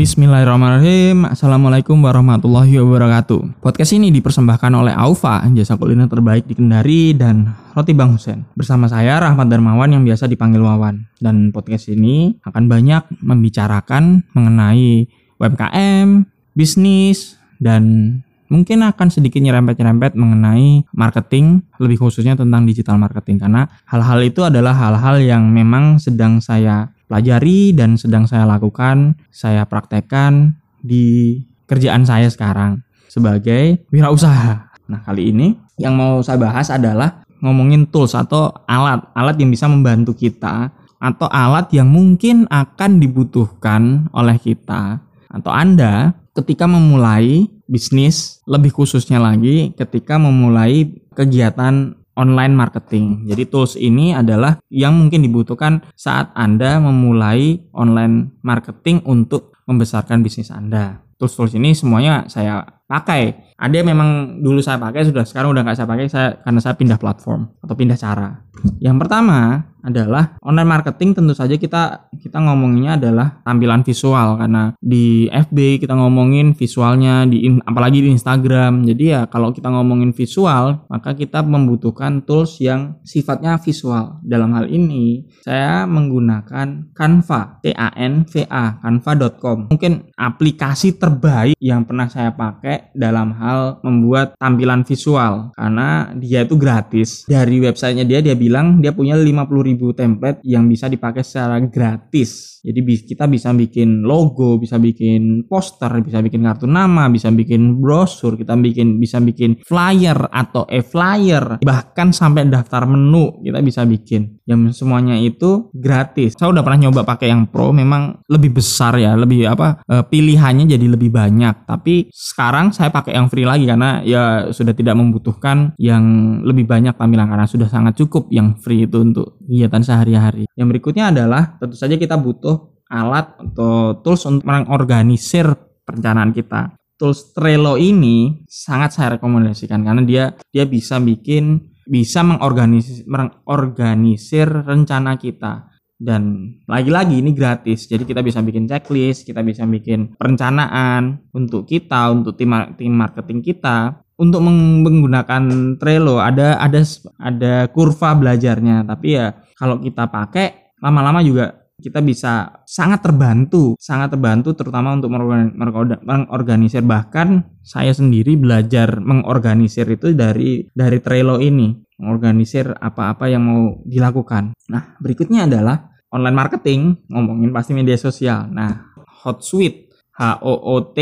Bismillahirrahmanirrahim. 0.00 1.28
Assalamualaikum 1.28 2.00
warahmatullahi 2.00 2.72
wabarakatuh. 2.80 3.60
Podcast 3.60 3.92
ini 3.92 4.08
dipersembahkan 4.08 4.72
oleh 4.72 4.96
Aufa 4.96 5.44
Jasa 5.52 5.76
kuliner 5.76 6.08
terbaik 6.08 6.48
di 6.48 6.56
Kendari 6.56 7.12
dan 7.12 7.44
Roti 7.76 7.92
Bang 7.92 8.16
Husen 8.16 8.48
Bersama 8.56 8.88
saya 8.88 9.20
Rahmat 9.20 9.52
Darmawan 9.52 9.92
yang 9.92 10.00
biasa 10.00 10.24
dipanggil 10.24 10.64
Wawan. 10.64 11.04
Dan 11.20 11.52
podcast 11.52 11.92
ini 11.92 12.32
akan 12.40 12.64
banyak 12.64 13.12
membicarakan 13.20 14.24
mengenai 14.32 15.04
UMKM, 15.36 16.24
bisnis, 16.56 17.36
dan 17.60 18.16
mungkin 18.48 18.80
akan 18.80 19.12
sedikit 19.12 19.44
nyerempet-nyerempet 19.44 20.16
mengenai 20.16 20.88
marketing, 20.96 21.60
lebih 21.76 22.00
khususnya 22.00 22.40
tentang 22.40 22.64
digital 22.64 22.96
marketing. 22.96 23.36
Karena 23.36 23.68
hal-hal 23.84 24.24
itu 24.24 24.48
adalah 24.48 24.72
hal-hal 24.72 25.20
yang 25.20 25.52
memang 25.52 26.00
sedang 26.00 26.40
saya 26.40 26.88
pelajari 27.10 27.74
dan 27.74 27.98
sedang 27.98 28.30
saya 28.30 28.46
lakukan, 28.46 29.18
saya 29.34 29.66
praktekkan 29.66 30.54
di 30.78 31.42
kerjaan 31.66 32.06
saya 32.06 32.30
sekarang 32.30 32.86
sebagai 33.10 33.82
wirausaha. 33.90 34.70
Nah, 34.86 35.02
kali 35.02 35.34
ini 35.34 35.58
yang 35.74 35.98
mau 35.98 36.22
saya 36.22 36.38
bahas 36.38 36.70
adalah 36.70 37.26
ngomongin 37.42 37.90
tools 37.90 38.14
atau 38.14 38.54
alat, 38.70 39.02
alat 39.18 39.34
yang 39.42 39.50
bisa 39.50 39.66
membantu 39.66 40.14
kita 40.14 40.70
atau 41.02 41.26
alat 41.26 41.66
yang 41.74 41.90
mungkin 41.90 42.46
akan 42.46 43.02
dibutuhkan 43.02 44.06
oleh 44.14 44.38
kita 44.38 45.02
atau 45.26 45.50
Anda 45.50 46.14
ketika 46.36 46.70
memulai 46.70 47.50
bisnis, 47.66 48.42
lebih 48.46 48.74
khususnya 48.74 49.18
lagi 49.22 49.74
ketika 49.74 50.18
memulai 50.18 50.90
kegiatan 51.14 51.99
online 52.16 52.54
marketing. 52.56 53.28
Jadi 53.30 53.42
tools 53.46 53.74
ini 53.78 54.16
adalah 54.16 54.58
yang 54.72 54.96
mungkin 54.96 55.22
dibutuhkan 55.22 55.84
saat 55.94 56.34
Anda 56.34 56.82
memulai 56.82 57.60
online 57.76 58.40
marketing 58.42 59.04
untuk 59.06 59.54
membesarkan 59.70 60.24
bisnis 60.24 60.50
Anda. 60.50 60.98
Tools-tools 61.20 61.54
ini 61.54 61.76
semuanya 61.76 62.24
saya 62.32 62.64
pakai. 62.88 63.54
Ada 63.60 63.84
yang 63.84 63.92
memang 63.92 64.40
dulu 64.40 64.64
saya 64.64 64.80
pakai 64.80 65.04
sudah 65.04 65.22
sekarang 65.28 65.52
udah 65.52 65.62
nggak 65.62 65.76
saya 65.76 65.88
pakai 65.88 66.06
saya 66.08 66.28
karena 66.40 66.60
saya 66.64 66.74
pindah 66.80 66.98
platform 66.98 67.46
atau 67.60 67.74
pindah 67.76 67.98
cara. 68.00 68.40
Yang 68.80 68.96
pertama 69.04 69.69
adalah 69.84 70.36
online 70.44 70.68
marketing 70.68 71.16
tentu 71.16 71.32
saja 71.32 71.56
kita 71.56 72.10
kita 72.20 72.38
ngomonginnya 72.38 73.00
adalah 73.00 73.40
tampilan 73.42 73.82
visual 73.82 74.36
karena 74.36 74.74
di 74.78 75.26
FB 75.30 75.80
kita 75.80 75.96
ngomongin 75.96 76.52
visualnya 76.52 77.24
di 77.24 77.48
apalagi 77.64 78.04
di 78.04 78.08
Instagram. 78.12 78.84
Jadi 78.84 79.04
ya 79.16 79.26
kalau 79.26 79.50
kita 79.54 79.72
ngomongin 79.72 80.12
visual 80.12 80.84
maka 80.88 81.16
kita 81.16 81.40
membutuhkan 81.40 82.22
tools 82.24 82.60
yang 82.60 83.00
sifatnya 83.04 83.56
visual. 83.60 84.20
Dalam 84.24 84.52
hal 84.56 84.68
ini 84.68 85.24
saya 85.40 85.88
menggunakan 85.88 86.92
Canva, 86.92 87.62
C 87.64 87.72
A 87.72 87.92
N 87.96 88.28
V 88.28 88.44
A, 88.48 88.78
canva.com. 88.82 89.72
Mungkin 89.72 90.12
aplikasi 90.14 91.00
terbaik 91.00 91.56
yang 91.58 91.88
pernah 91.88 92.06
saya 92.12 92.32
pakai 92.34 92.92
dalam 92.92 93.32
hal 93.36 93.80
membuat 93.80 94.36
tampilan 94.36 94.84
visual 94.84 95.54
karena 95.56 96.12
dia 96.16 96.44
itu 96.44 96.56
gratis. 96.60 97.24
Dari 97.24 97.56
websitenya 97.62 98.04
dia 98.04 98.20
dia 98.20 98.36
bilang 98.36 98.82
dia 98.82 98.92
punya 98.92 99.16
50 99.16 99.69
ribu 99.70 99.94
template 99.94 100.42
yang 100.42 100.66
bisa 100.66 100.90
dipakai 100.90 101.22
secara 101.22 101.62
gratis. 101.62 102.60
Jadi 102.60 102.84
kita 102.84 103.24
bisa 103.24 103.56
bikin 103.56 104.04
logo, 104.04 104.60
bisa 104.60 104.76
bikin 104.76 105.48
poster, 105.48 105.88
bisa 106.04 106.20
bikin 106.20 106.44
kartu 106.44 106.68
nama, 106.68 107.08
bisa 107.08 107.32
bikin 107.32 107.80
brosur, 107.80 108.36
kita 108.36 108.52
bikin 108.52 109.00
bisa 109.00 109.16
bikin 109.16 109.64
flyer 109.64 110.28
atau 110.28 110.68
e-flyer, 110.68 111.64
bahkan 111.64 112.12
sampai 112.12 112.44
daftar 112.52 112.84
menu 112.84 113.40
kita 113.40 113.64
bisa 113.64 113.88
bikin. 113.88 114.44
Yang 114.44 114.82
semuanya 114.82 115.16
itu 115.16 115.72
gratis. 115.72 116.36
Saya 116.36 116.52
udah 116.52 116.60
pernah 116.60 116.90
nyoba 116.90 117.06
pakai 117.06 117.32
yang 117.32 117.48
pro, 117.48 117.72
memang 117.72 118.20
lebih 118.28 118.60
besar 118.60 118.98
ya, 119.00 119.16
lebih 119.16 119.48
apa 119.48 119.80
e, 119.88 120.04
pilihannya 120.04 120.68
jadi 120.68 120.84
lebih 120.84 121.08
banyak. 121.08 121.64
Tapi 121.64 122.12
sekarang 122.12 122.76
saya 122.76 122.92
pakai 122.92 123.16
yang 123.16 123.32
free 123.32 123.48
lagi 123.48 123.64
karena 123.64 124.04
ya 124.04 124.52
sudah 124.52 124.76
tidak 124.76 125.00
membutuhkan 125.00 125.72
yang 125.80 126.04
lebih 126.44 126.68
banyak 126.68 126.92
tampilan 126.98 127.30
karena 127.30 127.46
sudah 127.48 127.68
sangat 127.70 127.96
cukup 127.96 128.28
yang 128.28 128.58
free 128.60 128.84
itu 128.84 128.98
untuk 129.00 129.40
kegiatan 129.60 129.84
sehari-hari. 129.84 130.48
Yang 130.56 130.68
berikutnya 130.72 131.12
adalah 131.12 131.60
tentu 131.60 131.76
saja 131.76 132.00
kita 132.00 132.16
butuh 132.16 132.80
alat 132.88 133.36
atau 133.36 134.00
tools 134.00 134.24
untuk 134.24 134.48
mengorganisir 134.48 135.52
perencanaan 135.84 136.32
kita. 136.32 136.72
Tools 136.96 137.36
Trello 137.36 137.76
ini 137.76 138.40
sangat 138.48 138.96
saya 138.96 139.20
rekomendasikan 139.20 139.84
karena 139.84 140.00
dia 140.00 140.24
dia 140.48 140.64
bisa 140.64 140.96
bikin 140.96 141.60
bisa 141.84 142.24
mengorganisir, 142.24 143.04
mengorganisir 143.04 144.48
rencana 144.48 145.20
kita 145.20 145.68
dan 146.00 146.56
lagi-lagi 146.64 147.20
ini 147.20 147.36
gratis 147.36 147.84
jadi 147.84 148.08
kita 148.08 148.24
bisa 148.24 148.40
bikin 148.40 148.64
checklist 148.64 149.28
kita 149.28 149.44
bisa 149.44 149.68
bikin 149.68 150.16
perencanaan 150.16 151.28
untuk 151.36 151.68
kita 151.68 152.08
untuk 152.08 152.40
tim 152.40 152.56
tim 152.80 152.96
marketing 152.96 153.44
kita 153.44 154.00
untuk 154.20 154.40
menggunakan 154.44 155.76
Trello 155.80 156.20
ada 156.20 156.56
ada 156.60 156.80
ada 157.20 157.68
kurva 157.72 158.16
belajarnya 158.16 158.84
tapi 158.84 159.16
ya 159.16 159.32
kalau 159.60 159.76
kita 159.76 160.08
pakai 160.08 160.72
lama-lama 160.80 161.20
juga 161.20 161.60
kita 161.80 162.04
bisa 162.04 162.60
sangat 162.68 163.00
terbantu, 163.00 163.74
sangat 163.80 164.12
terbantu 164.12 164.52
terutama 164.52 164.92
untuk 164.92 165.12
mengorganisir 165.12 166.84
bahkan 166.84 167.44
saya 167.64 167.90
sendiri 167.96 168.36
belajar 168.36 169.00
mengorganisir 169.00 169.88
itu 169.88 170.12
dari 170.12 170.68
dari 170.76 171.00
Trello 171.00 171.40
ini, 171.40 171.72
mengorganisir 171.96 172.76
apa-apa 172.76 173.32
yang 173.32 173.42
mau 173.42 173.62
dilakukan. 173.88 174.52
Nah, 174.68 175.00
berikutnya 175.00 175.48
adalah 175.48 175.88
online 176.12 176.36
marketing, 176.36 176.80
ngomongin 177.08 177.50
pasti 177.50 177.72
media 177.72 177.96
sosial. 177.96 178.44
Nah, 178.52 178.92
Hotsuite, 179.24 179.88
H 180.16 180.44
O 180.44 180.52
O 180.52 180.92
T 180.92 181.00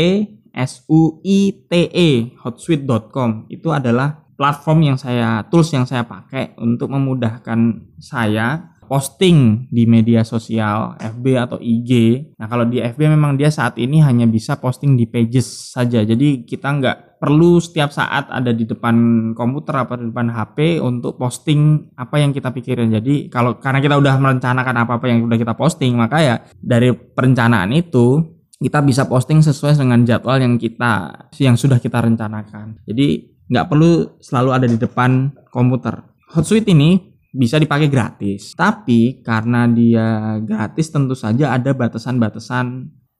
S 0.55 0.83
U 0.87 1.19
I 1.23 1.67
T 1.67 1.73
E, 1.91 2.09
hotsuite.com 2.39 3.51
itu 3.51 3.69
adalah 3.71 4.27
platform 4.39 4.79
yang 4.87 4.97
saya 4.97 5.43
tools 5.51 5.67
yang 5.75 5.83
saya 5.83 6.07
pakai 6.07 6.55
untuk 6.55 6.87
memudahkan 6.87 7.91
saya 7.99 8.79
posting 8.89 9.69
di 9.69 9.85
media 9.85 10.25
sosial 10.25 10.97
FB 10.97 11.25
atau 11.37 11.59
IG. 11.61 12.23
Nah 12.39 12.49
kalau 12.49 12.65
di 12.65 12.81
FB 12.81 12.97
memang 13.05 13.37
dia 13.37 13.53
saat 13.53 13.77
ini 13.77 14.01
hanya 14.01 14.25
bisa 14.25 14.57
posting 14.57 14.97
di 14.97 15.05
pages 15.05 15.75
saja. 15.75 16.01
Jadi 16.01 16.47
kita 16.47 16.71
nggak 16.73 16.97
perlu 17.21 17.61
setiap 17.61 17.93
saat 17.93 18.31
ada 18.31 18.49
di 18.49 18.65
depan 18.65 18.95
komputer 19.37 19.85
atau 19.85 19.99
di 19.99 20.09
depan 20.09 20.33
HP 20.33 20.81
untuk 20.81 21.21
posting 21.21 21.91
apa 21.99 22.17
yang 22.17 22.33
kita 22.33 22.49
pikirin. 22.49 22.89
Jadi 22.89 23.29
kalau 23.29 23.61
karena 23.61 23.83
kita 23.83 23.99
udah 23.99 24.15
merencanakan 24.17 24.75
apa-apa 24.87 25.05
yang 25.05 25.27
udah 25.29 25.37
kita 25.37 25.53
posting, 25.53 25.93
maka 25.93 26.17
ya 26.23 26.35
dari 26.57 26.89
perencanaan 26.95 27.69
itu 27.75 28.39
kita 28.59 28.81
bisa 28.83 29.05
posting 29.05 29.39
sesuai 29.39 29.77
dengan 29.77 30.01
jadwal 30.03 30.41
yang 30.41 30.57
kita 30.57 31.27
yang 31.37 31.55
sudah 31.55 31.77
kita 31.77 32.01
rencanakan. 32.01 32.81
Jadi 32.89 33.38
nggak 33.49 33.65
perlu 33.67 34.21
selalu 34.21 34.49
ada 34.53 34.67
di 34.69 34.77
depan 34.77 35.33
komputer. 35.49 35.97
Hotsuite 36.29 36.69
ini 36.69 36.95
bisa 37.33 37.57
dipakai 37.57 37.89
gratis. 37.89 38.53
Tapi 38.57 39.21
karena 39.21 39.65
dia 39.69 40.37
gratis 40.41 40.89
tentu 40.89 41.13
saja 41.17 41.53
ada 41.53 41.73
batasan-batasan, 41.73 42.65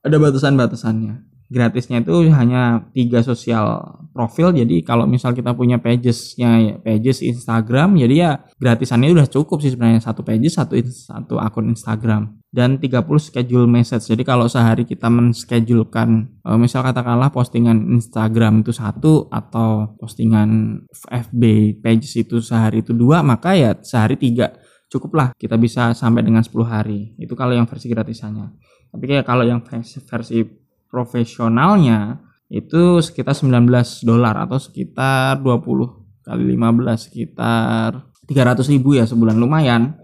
ada 0.05 0.17
batasan-batasannya. 0.17 1.28
Gratisnya 1.49 2.05
itu 2.05 2.29
hanya 2.29 2.93
tiga 2.93 3.25
sosial 3.25 3.81
profil. 4.13 4.53
Jadi 4.53 4.85
kalau 4.85 5.09
misal 5.09 5.33
kita 5.33 5.57
punya 5.57 5.81
pagesnya, 5.81 6.77
pages 6.85 7.25
Instagram, 7.25 7.97
jadi 7.97 8.13
ya 8.13 8.31
gratisannya 8.61 9.17
udah 9.17 9.25
cukup 9.25 9.57
sih 9.65 9.73
sebenarnya 9.73 10.05
satu 10.05 10.21
pages 10.21 10.61
satu 10.61 10.77
satu 10.85 11.41
akun 11.41 11.73
Instagram 11.73 12.37
dan 12.53 12.77
30 12.77 13.01
schedule 13.17 13.65
message. 13.65 14.09
Jadi 14.13 14.21
kalau 14.21 14.45
sehari 14.45 14.85
kita 14.85 15.09
menschedulekan 15.09 16.37
uh, 16.45 16.57
misal 16.57 16.85
katakanlah 16.85 17.33
postingan 17.33 17.97
Instagram 17.97 18.61
itu 18.61 18.69
satu 18.69 19.25
atau 19.33 19.97
postingan 19.97 20.81
FB 21.09 21.41
page 21.81 22.09
itu 22.13 22.41
sehari 22.45 22.85
itu 22.85 22.93
dua, 22.93 23.25
maka 23.25 23.57
ya 23.57 23.73
sehari 23.81 24.21
tiga 24.21 24.53
cukuplah 24.89 25.33
kita 25.37 25.55
bisa 25.55 25.93
sampai 25.93 26.25
dengan 26.25 26.41
10 26.41 26.53
hari. 26.65 27.13
Itu 27.21 27.37
kalau 27.37 27.53
yang 27.53 27.69
versi 27.69 27.89
gratisannya. 27.89 28.53
Tapi 28.89 29.05
kayak 29.05 29.25
kalau 29.25 29.45
yang 29.45 29.61
versi, 29.61 30.01
versi 30.01 30.41
profesionalnya 30.89 32.19
itu 32.49 32.97
sekitar 32.99 33.37
19 33.37 33.69
dolar 34.03 34.35
atau 34.49 34.57
sekitar 34.57 35.37
20 35.39 36.25
kali 36.25 36.43
15 36.57 37.05
sekitar 37.09 38.09
300 38.25 38.73
ribu 38.73 38.97
ya 38.97 39.05
sebulan 39.05 39.37
lumayan. 39.37 39.97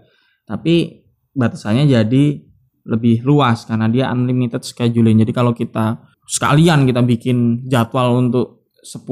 Tapi 0.46 1.02
batasannya 1.34 1.90
jadi 1.90 2.24
lebih 2.86 3.26
luas 3.26 3.66
karena 3.66 3.90
dia 3.90 4.10
unlimited 4.14 4.62
scheduling. 4.62 5.18
Jadi 5.26 5.32
kalau 5.34 5.50
kita 5.50 6.06
sekalian 6.26 6.86
kita 6.86 7.02
bikin 7.02 7.66
jadwal 7.66 8.18
untuk 8.22 8.70
10 8.82 9.02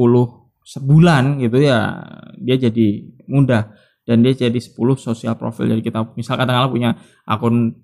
sebulan 0.64 1.42
gitu 1.44 1.60
ya 1.60 2.00
dia 2.40 2.56
jadi 2.56 2.86
mudah 3.28 3.74
dan 4.06 4.22
dia 4.22 4.34
jadi 4.34 4.58
10 4.58 4.78
sosial 4.94 5.34
profil. 5.34 5.74
Jadi 5.74 5.82
kita 5.82 6.14
misal 6.14 6.38
katakanlah 6.38 6.70
punya 6.70 6.94
akun 7.26 7.74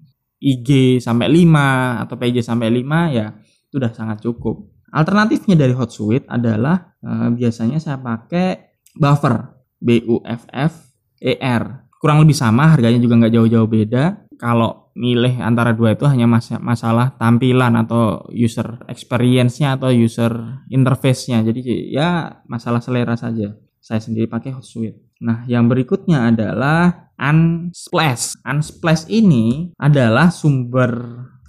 IG 0.40 1.02
sampai 1.02 1.26
5 1.26 2.06
atau 2.06 2.14
PJ 2.16 2.36
sampai 2.40 2.70
5 2.70 3.18
ya 3.18 3.34
itu 3.70 3.78
udah 3.78 3.94
sangat 3.94 4.18
cukup. 4.26 4.66
Alternatifnya 4.90 5.54
dari 5.54 5.70
Hotsuite 5.70 6.26
adalah 6.26 6.98
eh, 6.98 7.30
biasanya 7.30 7.78
saya 7.78 8.02
pakai 8.02 8.74
buffer 8.98 9.54
B 9.78 10.02
U 10.10 10.18
F 10.26 10.50
F 10.50 10.74
E 11.22 11.38
R 11.38 11.90
kurang 12.00 12.24
lebih 12.24 12.32
sama 12.32 12.72
harganya 12.72 12.96
juga 12.96 13.20
nggak 13.20 13.34
jauh-jauh 13.36 13.68
beda 13.68 14.24
kalau 14.40 14.88
milih 14.96 15.36
antara 15.44 15.76
dua 15.76 15.92
itu 15.92 16.08
hanya 16.08 16.24
mas 16.24 16.48
masalah 16.64 17.12
tampilan 17.20 17.76
atau 17.76 18.24
user 18.32 18.80
experience-nya 18.88 19.76
atau 19.76 19.92
user 19.92 20.32
interface-nya. 20.72 21.44
Jadi 21.44 21.92
ya 21.92 22.40
masalah 22.48 22.80
selera 22.80 23.14
saja. 23.20 23.52
Saya 23.80 24.00
sendiri 24.00 24.28
pakai 24.28 24.56
Hotsuite. 24.56 25.16
Nah, 25.24 25.44
yang 25.44 25.68
berikutnya 25.68 26.32
adalah 26.32 27.12
Unsplash. 27.20 28.40
Unsplash 28.44 29.08
ini 29.12 29.76
adalah 29.76 30.32
sumber 30.32 30.96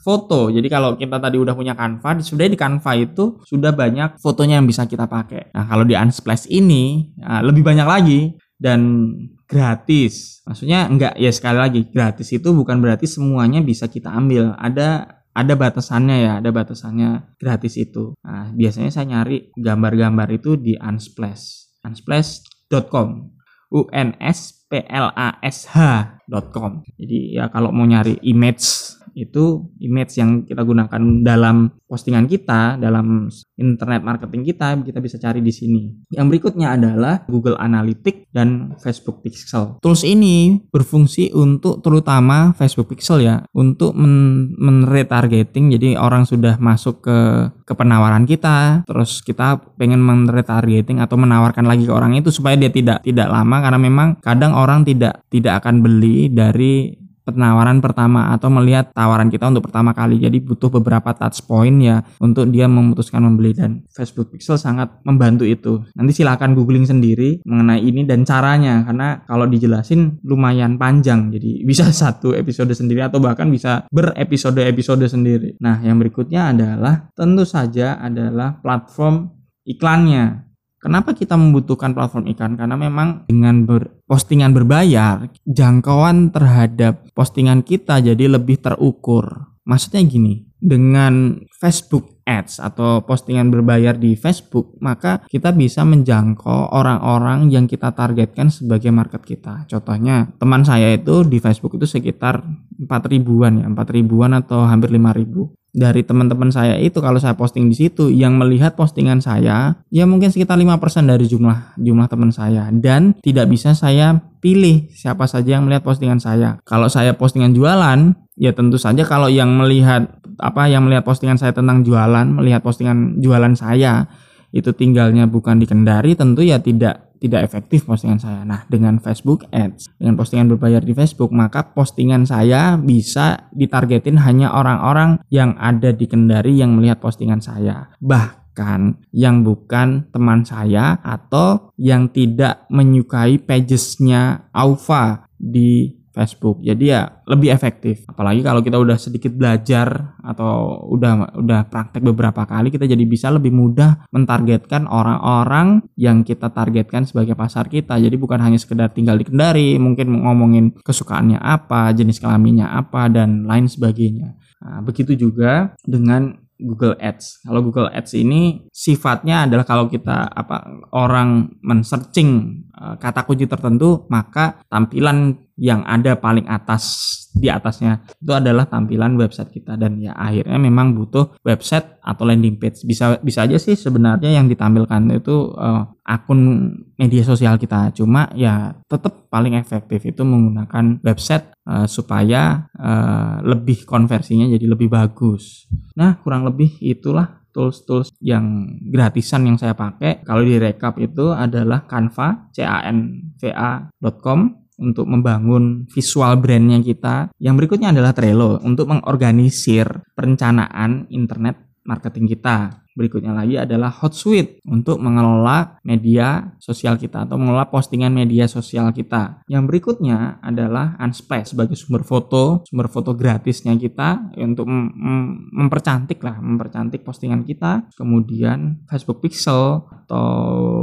foto. 0.02 0.50
Jadi 0.50 0.68
kalau 0.68 0.98
kita 0.98 1.22
tadi 1.22 1.38
udah 1.38 1.54
punya 1.54 1.78
Canva, 1.78 2.20
sudah 2.20 2.46
di 2.50 2.58
Canva 2.58 2.92
itu 2.98 3.40
sudah 3.46 3.72
banyak 3.72 4.18
fotonya 4.18 4.60
yang 4.60 4.68
bisa 4.68 4.90
kita 4.90 5.06
pakai. 5.06 5.54
Nah, 5.54 5.66
kalau 5.70 5.86
di 5.86 5.94
Unsplash 5.94 6.50
ini 6.50 7.14
nah, 7.22 7.42
lebih 7.46 7.62
banyak 7.62 7.88
lagi 7.88 8.20
dan 8.58 9.14
gratis. 9.46 10.46
Maksudnya 10.46 10.90
enggak 10.90 11.14
ya 11.18 11.32
sekali 11.34 11.58
lagi 11.58 11.82
gratis 11.90 12.30
itu 12.34 12.50
bukan 12.54 12.82
berarti 12.82 13.06
semuanya 13.10 13.62
bisa 13.62 13.90
kita 13.90 14.14
ambil. 14.14 14.54
Ada 14.58 15.22
ada 15.32 15.54
batasannya 15.56 16.18
ya, 16.22 16.32
ada 16.44 16.52
batasannya 16.52 17.40
gratis 17.40 17.80
itu. 17.80 18.14
Nah, 18.22 18.52
biasanya 18.52 18.92
saya 18.92 19.08
nyari 19.08 19.50
gambar-gambar 19.56 20.28
itu 20.36 20.60
di 20.60 20.76
Unsplash. 20.76 21.72
Unsplash.com. 21.88 23.40
U 23.72 23.88
N 23.96 24.20
S 24.20 24.68
P 24.68 24.84
L 24.84 25.16
A 25.16 25.40
S 25.40 25.72
H.com. 25.72 26.84
Jadi 27.00 27.40
ya 27.40 27.48
kalau 27.48 27.72
mau 27.72 27.88
nyari 27.88 28.20
image 28.28 29.00
itu 29.14 29.72
image 29.80 30.18
yang 30.18 30.44
kita 30.48 30.64
gunakan 30.64 31.02
dalam 31.24 31.72
postingan 31.92 32.24
kita, 32.24 32.80
dalam 32.80 33.28
internet 33.60 34.00
marketing 34.00 34.48
kita, 34.48 34.80
kita 34.80 35.04
bisa 35.04 35.20
cari 35.20 35.44
di 35.44 35.52
sini. 35.52 35.92
Yang 36.16 36.28
berikutnya 36.32 36.80
adalah 36.80 37.28
Google 37.28 37.60
Analytics 37.60 38.32
dan 38.32 38.80
Facebook 38.80 39.20
Pixel. 39.20 39.84
Tools 39.84 40.08
ini 40.08 40.64
berfungsi 40.72 41.36
untuk 41.36 41.84
terutama 41.84 42.56
Facebook 42.56 42.96
Pixel 42.96 43.28
ya, 43.28 43.44
untuk 43.52 43.92
men, 43.92 44.56
men 44.56 44.88
retargeting. 44.88 45.76
Jadi 45.76 46.00
orang 46.00 46.24
sudah 46.24 46.56
masuk 46.64 47.04
ke 47.04 47.20
ke 47.68 47.74
penawaran 47.76 48.24
kita, 48.24 48.88
terus 48.88 49.20
kita 49.20 49.60
pengen 49.76 50.00
men 50.00 50.32
retargeting 50.32 51.04
atau 51.04 51.20
menawarkan 51.20 51.68
lagi 51.68 51.84
ke 51.84 51.92
orang 51.92 52.16
itu 52.16 52.32
supaya 52.32 52.56
dia 52.56 52.72
tidak 52.72 53.04
tidak 53.04 53.28
lama 53.28 53.60
karena 53.60 53.80
memang 53.80 54.08
kadang 54.24 54.56
orang 54.56 54.88
tidak 54.88 55.24
tidak 55.28 55.60
akan 55.60 55.84
beli 55.84 56.32
dari 56.32 57.01
penawaran 57.26 57.80
pertama 57.80 58.34
atau 58.34 58.50
melihat 58.50 58.90
tawaran 58.92 59.30
kita 59.30 59.50
untuk 59.50 59.70
pertama 59.70 59.94
kali. 59.94 60.22
Jadi 60.22 60.42
butuh 60.42 60.70
beberapa 60.74 61.14
touch 61.14 61.46
point 61.46 61.78
ya 61.82 62.02
untuk 62.20 62.50
dia 62.50 62.66
memutuskan 62.66 63.24
membeli 63.24 63.54
dan 63.54 63.86
Facebook 63.94 64.34
Pixel 64.34 64.58
sangat 64.58 65.02
membantu 65.06 65.46
itu. 65.46 65.86
Nanti 65.94 66.22
silahkan 66.22 66.52
googling 66.54 66.86
sendiri 66.86 67.42
mengenai 67.46 67.82
ini 67.82 68.06
dan 68.06 68.26
caranya 68.26 68.84
karena 68.86 69.22
kalau 69.26 69.46
dijelasin 69.46 70.22
lumayan 70.26 70.76
panjang. 70.76 71.30
Jadi 71.32 71.64
bisa 71.64 71.90
satu 72.02 72.34
episode 72.34 72.74
sendiri 72.74 73.06
atau 73.06 73.22
bahkan 73.22 73.48
bisa 73.50 73.86
berepisode-episode 73.94 75.06
sendiri. 75.08 75.58
Nah, 75.62 75.80
yang 75.82 75.98
berikutnya 76.02 76.54
adalah 76.54 77.10
tentu 77.14 77.46
saja 77.46 78.02
adalah 78.02 78.58
platform 78.60 79.30
iklannya. 79.66 80.51
Kenapa 80.82 81.14
kita 81.14 81.38
membutuhkan 81.38 81.94
platform 81.94 82.26
iklan? 82.34 82.58
Karena 82.58 82.74
memang 82.74 83.30
dengan 83.30 83.70
ber, 83.70 84.02
postingan 84.10 84.50
berbayar, 84.50 85.30
jangkauan 85.46 86.34
terhadap 86.34 87.06
postingan 87.14 87.62
kita 87.62 88.02
jadi 88.02 88.26
lebih 88.26 88.58
terukur. 88.58 89.54
Maksudnya 89.62 90.02
gini, 90.10 90.42
dengan 90.58 91.38
Facebook 91.62 92.26
Ads 92.26 92.58
atau 92.58 93.06
postingan 93.06 93.54
berbayar 93.54 93.94
di 93.94 94.18
Facebook, 94.18 94.74
maka 94.82 95.22
kita 95.30 95.54
bisa 95.54 95.86
menjangkau 95.86 96.74
orang-orang 96.74 97.54
yang 97.54 97.70
kita 97.70 97.94
targetkan 97.94 98.50
sebagai 98.50 98.90
market 98.90 99.22
kita. 99.22 99.70
Contohnya, 99.70 100.34
teman 100.42 100.66
saya 100.66 100.98
itu 100.98 101.22
di 101.30 101.38
Facebook 101.38 101.78
itu 101.78 101.86
sekitar 101.86 102.42
4 102.42 102.90
ribuan 103.14 103.62
ya, 103.62 103.70
4 103.70 103.98
ribuan 104.02 104.34
atau 104.34 104.66
hampir 104.66 104.90
5 104.90 105.14
ribu 105.14 105.54
dari 105.72 106.04
teman-teman 106.04 106.52
saya 106.52 106.76
itu 106.76 107.00
kalau 107.00 107.16
saya 107.16 107.40
posting 107.40 107.72
di 107.72 107.76
situ 107.76 108.12
yang 108.12 108.36
melihat 108.36 108.76
postingan 108.76 109.24
saya 109.24 109.80
ya 109.88 110.04
mungkin 110.04 110.28
sekitar 110.28 110.60
5% 110.60 111.08
dari 111.08 111.26
jumlah 111.32 111.80
jumlah 111.80 112.08
teman 112.12 112.32
saya 112.36 112.68
dan 112.76 113.16
tidak 113.24 113.48
bisa 113.48 113.72
saya 113.72 114.20
pilih 114.44 114.92
siapa 114.92 115.30
saja 115.30 115.56
yang 115.56 115.70
melihat 115.70 115.86
postingan 115.86 116.20
saya. 116.20 116.60
Kalau 116.66 116.90
saya 116.92 117.16
postingan 117.16 117.56
jualan 117.56 118.18
ya 118.36 118.52
tentu 118.52 118.76
saja 118.82 119.06
kalau 119.06 119.30
yang 119.30 119.54
melihat 119.56 120.18
apa 120.42 120.66
yang 120.68 120.90
melihat 120.90 121.06
postingan 121.06 121.38
saya 121.38 121.54
tentang 121.54 121.86
jualan, 121.86 122.26
melihat 122.26 122.66
postingan 122.66 123.22
jualan 123.22 123.54
saya 123.54 124.10
itu 124.52 124.76
tinggalnya 124.76 125.30
bukan 125.30 125.62
di 125.62 125.70
Kendari 125.70 126.18
tentu 126.18 126.44
ya 126.44 126.60
tidak 126.60 127.11
tidak 127.22 127.46
efektif 127.46 127.86
postingan 127.86 128.18
saya. 128.18 128.42
Nah, 128.42 128.66
dengan 128.66 128.98
Facebook 128.98 129.46
Ads, 129.54 129.94
dengan 130.02 130.18
postingan 130.18 130.50
berbayar 130.58 130.82
di 130.82 130.98
Facebook, 130.98 131.30
maka 131.30 131.62
postingan 131.70 132.26
saya 132.26 132.82
bisa 132.82 133.48
ditargetin 133.54 134.18
hanya 134.18 134.50
orang-orang 134.58 135.22
yang 135.30 135.54
ada 135.62 135.94
di 135.94 136.10
Kendari 136.10 136.58
yang 136.58 136.74
melihat 136.74 136.98
postingan 136.98 137.38
saya. 137.38 137.94
Bahkan 138.02 139.14
yang 139.14 139.46
bukan 139.46 140.10
teman 140.10 140.42
saya 140.42 140.98
atau 141.06 141.70
yang 141.78 142.10
tidak 142.10 142.66
menyukai 142.74 143.38
pagesnya 143.38 144.50
Aufa 144.50 145.30
di 145.38 146.01
Facebook. 146.12 146.60
Jadi 146.60 146.92
ya 146.92 147.08
lebih 147.26 147.56
efektif. 147.56 148.04
Apalagi 148.08 148.44
kalau 148.44 148.60
kita 148.60 148.78
udah 148.78 149.00
sedikit 149.00 149.32
belajar 149.32 150.16
atau 150.22 150.84
udah 150.92 151.40
udah 151.40 151.62
praktek 151.72 152.04
beberapa 152.04 152.44
kali 152.44 152.68
kita 152.70 152.84
jadi 152.84 153.04
bisa 153.08 153.32
lebih 153.32 153.56
mudah 153.56 154.06
mentargetkan 154.12 154.86
orang-orang 154.92 155.82
yang 155.96 156.28
kita 156.28 156.52
targetkan 156.52 157.08
sebagai 157.08 157.34
pasar 157.34 157.72
kita. 157.72 157.96
Jadi 157.96 158.16
bukan 158.20 158.44
hanya 158.44 158.60
sekedar 158.60 158.92
tinggal 158.92 159.16
di 159.16 159.26
Kendari, 159.28 159.80
mungkin 159.80 160.12
ngomongin 160.22 160.76
kesukaannya 160.84 161.40
apa, 161.40 161.96
jenis 161.96 162.20
kelaminnya 162.20 162.68
apa 162.76 163.08
dan 163.08 163.48
lain 163.48 163.72
sebagainya. 163.72 164.36
Nah, 164.62 164.80
begitu 164.86 165.18
juga 165.18 165.74
dengan 165.82 166.38
Google 166.62 166.96
Ads. 167.02 167.44
Kalau 167.44 167.62
Google 167.66 167.90
Ads 167.90 168.14
ini 168.16 168.66
sifatnya 168.70 169.50
adalah 169.50 169.66
kalau 169.66 169.90
kita 169.90 170.30
apa 170.30 170.88
orang 170.94 171.60
men-searching 171.66 172.64
uh, 172.78 172.96
kata 173.02 173.26
kunci 173.26 173.50
tertentu, 173.50 174.06
maka 174.08 174.62
tampilan 174.70 175.36
yang 175.58 175.86
ada 175.86 176.18
paling 176.18 176.46
atas 176.50 177.21
di 177.32 177.48
atasnya 177.48 178.04
itu 178.20 178.32
adalah 178.36 178.68
tampilan 178.68 179.16
website 179.16 179.56
kita 179.56 179.80
dan 179.80 179.98
ya 180.04 180.12
akhirnya 180.14 180.60
memang 180.60 180.92
butuh 180.94 181.40
website 181.42 182.00
atau 182.04 182.24
landing 182.28 182.60
page. 182.60 182.84
Bisa 182.84 183.18
bisa 183.24 183.48
aja 183.48 183.56
sih 183.56 183.80
sebenarnya 183.80 184.36
yang 184.36 184.52
ditampilkan 184.52 185.02
itu 185.16 185.56
uh, 185.56 185.88
akun 186.04 186.72
media 187.00 187.24
sosial 187.24 187.56
kita. 187.56 187.96
Cuma 187.96 188.28
ya 188.36 188.76
tetap 188.86 189.32
paling 189.32 189.56
efektif 189.56 190.04
itu 190.04 190.22
menggunakan 190.28 191.00
website 191.02 191.56
uh, 191.66 191.88
supaya 191.88 192.68
uh, 192.76 193.40
lebih 193.48 193.88
konversinya 193.88 194.46
jadi 194.52 194.68
lebih 194.68 194.92
bagus. 194.92 195.72
Nah, 195.96 196.20
kurang 196.20 196.44
lebih 196.44 196.78
itulah 196.84 197.42
tools-tools 197.52 198.16
yang 198.24 198.80
gratisan 198.80 199.44
yang 199.48 199.60
saya 199.60 199.76
pakai. 199.76 200.24
Kalau 200.24 200.44
di 200.44 200.56
rekap 200.56 200.96
itu 201.00 201.36
adalah 201.36 201.84
Canva, 201.84 202.52
c 202.56 202.64
a 202.64 202.80
n 202.88 203.32
v 203.36 203.52
a.com 203.52 204.61
untuk 204.82 205.06
membangun 205.06 205.86
visual 205.94 206.42
brandnya 206.42 206.82
kita. 206.82 207.30
Yang 207.38 207.56
berikutnya 207.62 207.94
adalah 207.94 208.18
Trello 208.18 208.58
untuk 208.66 208.90
mengorganisir 208.90 209.86
perencanaan 210.18 211.06
internet 211.14 211.72
marketing 211.86 212.26
kita. 212.34 212.82
Berikutnya 212.92 213.32
lagi 213.32 213.56
adalah 213.56 213.88
Hotsuite 213.88 214.60
untuk 214.68 215.00
mengelola 215.00 215.80
media 215.88 216.52
sosial 216.60 217.00
kita 217.00 217.24
atau 217.24 217.40
mengelola 217.40 217.72
postingan 217.72 218.12
media 218.12 218.52
sosial 218.52 218.92
kita. 218.92 219.48
Yang 219.48 219.64
berikutnya 219.72 220.44
adalah 220.44 221.00
Unsplash 221.00 221.56
sebagai 221.56 221.80
sumber 221.80 222.04
foto, 222.04 222.68
sumber 222.68 222.92
foto 222.92 223.16
gratisnya 223.16 223.80
kita 223.80 224.36
untuk 224.36 224.68
mem 224.68 225.48
mempercantik 225.56 226.20
lah, 226.20 226.44
mempercantik 226.44 227.08
postingan 227.08 227.48
kita. 227.48 227.88
Kemudian 227.96 228.84
Facebook 228.92 229.24
Pixel 229.24 229.88
atau 229.88 230.28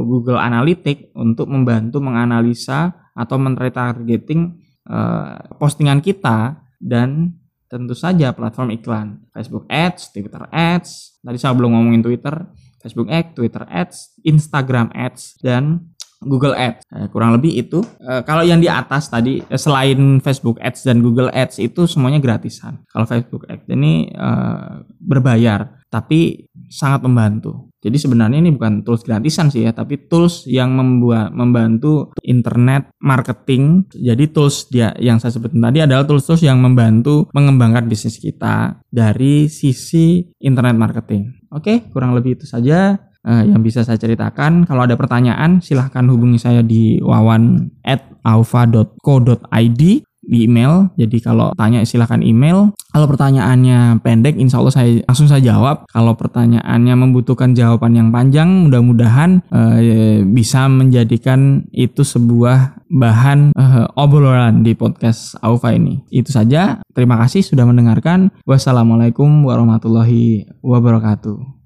Google 0.09 0.40
Analytics 0.40 1.12
untuk 1.12 1.52
membantu 1.52 2.00
menganalisa 2.00 3.08
atau 3.19 3.35
men-retargeting 3.43 4.55
uh, 4.87 5.59
postingan 5.59 5.99
kita 5.99 6.63
dan 6.79 7.35
tentu 7.69 7.93
saja 7.93 8.33
platform 8.33 8.73
iklan 8.73 9.09
Facebook 9.35 9.69
Ads, 9.69 10.15
Twitter 10.15 10.47
Ads. 10.49 11.21
Tadi 11.21 11.37
saya 11.37 11.53
belum 11.53 11.77
ngomongin 11.77 12.01
Twitter, 12.01 12.35
Facebook 12.81 13.11
Ads, 13.13 13.35
Twitter 13.37 13.65
Ads, 13.69 13.97
Instagram 14.25 14.89
Ads 14.97 15.43
dan 15.45 15.93
Google 16.25 16.57
Ads. 16.57 16.83
Eh, 16.91 17.07
kurang 17.13 17.37
lebih 17.39 17.55
itu. 17.55 17.79
Eh, 18.03 18.23
kalau 18.27 18.43
yang 18.43 18.59
di 18.59 18.67
atas 18.67 19.07
tadi 19.07 19.39
eh, 19.39 19.61
selain 19.61 20.19
Facebook 20.19 20.59
Ads 20.59 20.89
dan 20.89 20.99
Google 20.99 21.31
Ads 21.31 21.63
itu 21.63 21.87
semuanya 21.87 22.19
gratisan. 22.19 22.83
Kalau 22.91 23.07
Facebook 23.07 23.47
Ads 23.47 23.71
ini 23.71 24.11
eh, 24.11 24.75
berbayar, 24.99 25.79
tapi 25.87 26.49
sangat 26.73 27.07
membantu. 27.07 27.68
Jadi 27.78 27.94
sebenarnya 27.94 28.42
ini 28.42 28.50
bukan 28.50 28.82
tools 28.82 29.06
gratisan 29.06 29.54
sih 29.54 29.62
ya, 29.62 29.70
tapi 29.70 30.11
tools 30.11 30.50
yang 30.50 30.75
membuat 30.75 31.30
membantu 31.30 32.11
internet 32.26 32.90
marketing. 32.99 33.87
Jadi 33.94 34.35
tools 34.35 34.66
dia 34.66 34.90
yang 34.99 35.23
saya 35.23 35.30
sebutkan 35.38 35.70
tadi 35.70 35.87
adalah 35.87 36.02
tools-tools 36.02 36.42
yang 36.42 36.58
membantu 36.58 37.30
mengembangkan 37.30 37.87
bisnis 37.87 38.18
kita 38.18 38.82
dari 38.90 39.47
sisi 39.47 40.26
internet 40.42 40.75
marketing. 40.75 41.49
Oke, 41.54 41.87
kurang 41.94 42.18
lebih 42.18 42.35
itu 42.35 42.50
saja 42.50 42.99
uh, 43.23 43.44
yang 43.47 43.62
bisa 43.62 43.87
saya 43.87 43.97
ceritakan. 44.00 44.66
Kalau 44.66 44.82
ada 44.82 44.99
pertanyaan 44.99 45.62
silahkan 45.62 46.02
hubungi 46.11 46.42
saya 46.42 46.66
di 46.66 46.99
wawan 46.99 47.70
at 47.87 48.02
alfa.co.id 48.26 49.82
di 50.28 50.44
email. 50.44 50.92
Jadi 51.00 51.25
kalau 51.25 51.56
tanya 51.56 51.80
silahkan 51.88 52.20
email. 52.20 52.76
Kalau 52.92 53.08
pertanyaannya 53.08 54.04
pendek, 54.04 54.37
insya 54.37 54.61
Allah 54.61 54.75
saya 54.76 54.90
langsung 55.08 55.28
saya 55.28 55.40
jawab. 55.40 55.88
Kalau 55.88 56.12
pertanyaannya 56.12 56.94
membutuhkan 56.94 57.56
jawaban 57.56 57.97
yang 57.97 58.08
panjang, 58.12 58.68
mudah-mudahan 58.68 59.40
eh, 59.49 60.20
bisa 60.28 60.68
menjadikan 60.68 61.64
itu 61.73 62.04
sebuah 62.04 62.85
bahan 62.92 63.56
eh, 63.56 63.87
obrolan 63.97 64.61
di 64.61 64.76
podcast 64.76 65.40
Aufa 65.40 65.73
ini. 65.73 66.04
Itu 66.12 66.28
saja. 66.28 66.85
Terima 66.92 67.16
kasih 67.25 67.40
sudah 67.40 67.64
mendengarkan. 67.64 68.28
Wassalamualaikum 68.44 69.49
warahmatullahi 69.49 70.49
wabarakatuh. 70.61 71.56